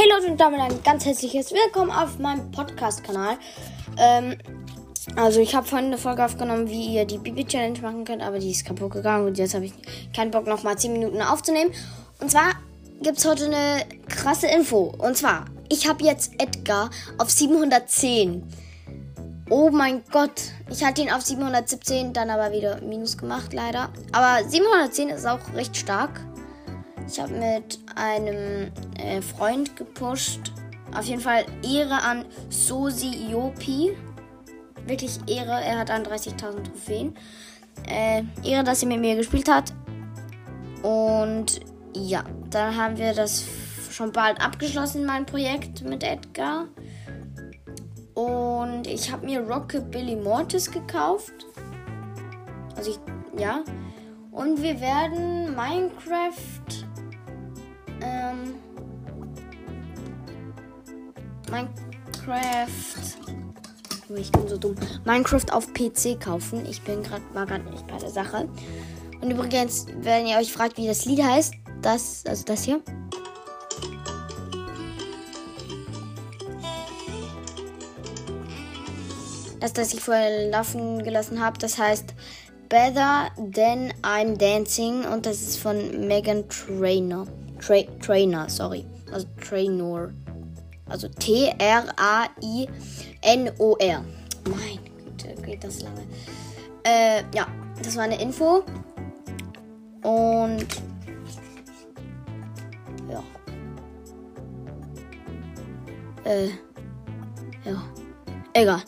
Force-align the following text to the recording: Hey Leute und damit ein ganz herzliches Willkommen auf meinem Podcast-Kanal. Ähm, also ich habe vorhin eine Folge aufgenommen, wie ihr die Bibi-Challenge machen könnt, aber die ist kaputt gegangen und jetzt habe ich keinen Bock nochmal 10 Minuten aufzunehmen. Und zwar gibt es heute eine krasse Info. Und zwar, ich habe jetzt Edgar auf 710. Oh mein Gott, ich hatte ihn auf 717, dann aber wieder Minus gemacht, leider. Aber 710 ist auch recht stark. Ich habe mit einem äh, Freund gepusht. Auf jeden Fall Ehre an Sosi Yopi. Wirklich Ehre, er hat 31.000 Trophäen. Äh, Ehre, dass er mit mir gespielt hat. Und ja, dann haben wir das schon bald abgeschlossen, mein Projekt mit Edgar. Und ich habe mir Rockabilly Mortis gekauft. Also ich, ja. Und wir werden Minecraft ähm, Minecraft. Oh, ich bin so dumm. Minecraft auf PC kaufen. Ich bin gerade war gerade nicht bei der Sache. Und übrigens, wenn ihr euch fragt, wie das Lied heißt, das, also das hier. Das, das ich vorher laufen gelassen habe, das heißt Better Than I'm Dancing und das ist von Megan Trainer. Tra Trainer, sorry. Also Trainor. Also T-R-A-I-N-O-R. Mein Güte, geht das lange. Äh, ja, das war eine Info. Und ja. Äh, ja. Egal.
Hey 0.00 0.06
Leute 0.12 0.30
und 0.30 0.40
damit 0.40 0.60
ein 0.60 0.80
ganz 0.84 1.04
herzliches 1.04 1.50
Willkommen 1.50 1.90
auf 1.90 2.20
meinem 2.20 2.52
Podcast-Kanal. 2.52 3.36
Ähm, 3.98 4.38
also 5.16 5.40
ich 5.40 5.56
habe 5.56 5.66
vorhin 5.66 5.88
eine 5.88 5.98
Folge 5.98 6.24
aufgenommen, 6.24 6.68
wie 6.68 6.94
ihr 6.94 7.04
die 7.04 7.18
Bibi-Challenge 7.18 7.80
machen 7.80 8.04
könnt, 8.04 8.22
aber 8.22 8.38
die 8.38 8.52
ist 8.52 8.64
kaputt 8.64 8.92
gegangen 8.92 9.26
und 9.26 9.38
jetzt 9.38 9.54
habe 9.54 9.64
ich 9.64 9.72
keinen 10.14 10.30
Bock 10.30 10.46
nochmal 10.46 10.78
10 10.78 10.92
Minuten 10.92 11.20
aufzunehmen. 11.20 11.72
Und 12.20 12.30
zwar 12.30 12.52
gibt 13.02 13.18
es 13.18 13.26
heute 13.26 13.46
eine 13.46 13.86
krasse 14.08 14.46
Info. 14.46 14.94
Und 14.98 15.16
zwar, 15.16 15.46
ich 15.68 15.88
habe 15.88 16.04
jetzt 16.04 16.32
Edgar 16.38 16.90
auf 17.18 17.30
710. 17.30 18.44
Oh 19.50 19.70
mein 19.70 20.02
Gott, 20.10 20.42
ich 20.70 20.84
hatte 20.84 21.00
ihn 21.00 21.10
auf 21.10 21.22
717, 21.22 22.12
dann 22.12 22.28
aber 22.28 22.52
wieder 22.52 22.82
Minus 22.82 23.16
gemacht, 23.16 23.54
leider. 23.54 23.88
Aber 24.12 24.46
710 24.46 25.08
ist 25.08 25.26
auch 25.26 25.40
recht 25.54 25.74
stark. 25.74 26.20
Ich 27.06 27.18
habe 27.18 27.32
mit 27.32 27.78
einem 27.96 28.70
äh, 28.98 29.22
Freund 29.22 29.74
gepusht. 29.74 30.52
Auf 30.94 31.06
jeden 31.06 31.22
Fall 31.22 31.46
Ehre 31.62 32.02
an 32.02 32.26
Sosi 32.50 33.30
Yopi. 33.30 33.96
Wirklich 34.84 35.18
Ehre, 35.26 35.62
er 35.64 35.78
hat 35.78 35.90
31.000 35.90 36.64
Trophäen. 36.64 37.16
Äh, 37.88 38.24
Ehre, 38.44 38.64
dass 38.64 38.82
er 38.82 38.88
mit 38.88 39.00
mir 39.00 39.16
gespielt 39.16 39.48
hat. 39.48 39.72
Und 40.82 41.60
ja, 41.94 42.22
dann 42.50 42.76
haben 42.76 42.98
wir 42.98 43.14
das 43.14 43.46
schon 43.90 44.12
bald 44.12 44.42
abgeschlossen, 44.42 45.06
mein 45.06 45.24
Projekt 45.24 45.82
mit 45.84 46.02
Edgar. 46.02 46.66
Und 48.18 48.88
ich 48.88 49.12
habe 49.12 49.26
mir 49.26 49.40
Rockabilly 49.40 50.16
Mortis 50.16 50.68
gekauft. 50.68 51.46
Also 52.74 52.90
ich, 52.90 52.98
ja. 53.40 53.62
Und 54.32 54.60
wir 54.60 54.80
werden 54.80 55.54
Minecraft 55.54 56.88
ähm, 58.00 58.54
Minecraft. 61.48 62.68
Oh, 64.08 64.14
ich 64.16 64.32
bin 64.32 64.48
so 64.48 64.56
dumm. 64.56 64.74
Minecraft 65.04 65.52
auf 65.52 65.72
PC 65.72 66.20
kaufen. 66.20 66.66
Ich 66.66 66.82
bin 66.82 67.04
gerade 67.04 67.22
war 67.34 67.46
gerade 67.46 67.70
nicht 67.70 67.86
bei 67.86 67.98
der 67.98 68.10
Sache. 68.10 68.48
Und 69.20 69.30
übrigens, 69.30 69.86
wenn 70.00 70.26
ihr 70.26 70.38
euch 70.38 70.52
fragt, 70.52 70.76
wie 70.76 70.88
das 70.88 71.04
Lied 71.04 71.22
heißt, 71.22 71.54
das, 71.82 72.24
also 72.26 72.44
das 72.44 72.64
hier. 72.64 72.80
Das, 79.60 79.72
das 79.72 79.92
ich 79.92 80.00
vorher 80.00 80.50
laufen 80.50 81.02
gelassen 81.02 81.44
habe, 81.44 81.58
das 81.58 81.78
heißt 81.78 82.14
Better 82.68 83.30
Than 83.36 83.92
I'm 84.02 84.36
Dancing 84.36 85.04
und 85.04 85.24
das 85.26 85.40
ist 85.40 85.58
von 85.58 86.06
Megan 86.06 86.48
Trainer. 86.48 87.26
Tra 87.60 87.82
Trainer, 88.00 88.48
sorry. 88.48 88.84
Also 89.12 89.26
Trainor. 89.40 90.10
Also 90.86 91.08
T-R-A-I-N-O-R. 91.08 91.54
Mein 94.44 94.78
Güte, 94.96 95.34
geht 95.42 95.64
das 95.64 95.82
lange. 95.82 96.06
Äh, 96.84 97.24
ja, 97.34 97.46
das 97.82 97.96
war 97.96 98.04
eine 98.04 98.20
Info. 98.20 98.62
Und 100.02 100.66
ja. 103.10 103.22
Äh, 106.24 106.48
ja. 107.64 107.82
Egal. 108.54 108.82